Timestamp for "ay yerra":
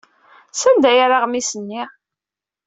0.89-1.17